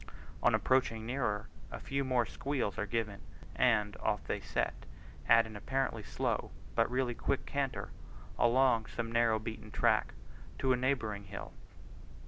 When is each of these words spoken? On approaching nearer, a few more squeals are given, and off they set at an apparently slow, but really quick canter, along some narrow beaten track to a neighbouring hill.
On 0.41 0.55
approaching 0.55 1.05
nearer, 1.05 1.47
a 1.69 1.79
few 1.79 2.03
more 2.03 2.25
squeals 2.25 2.79
are 2.79 2.87
given, 2.87 3.21
and 3.55 3.95
off 3.97 4.23
they 4.25 4.39
set 4.39 4.73
at 5.29 5.45
an 5.45 5.55
apparently 5.55 6.01
slow, 6.01 6.49
but 6.73 6.89
really 6.89 7.13
quick 7.13 7.45
canter, 7.45 7.91
along 8.39 8.87
some 8.87 9.11
narrow 9.11 9.37
beaten 9.37 9.69
track 9.69 10.15
to 10.57 10.73
a 10.73 10.75
neighbouring 10.75 11.25
hill. 11.25 11.53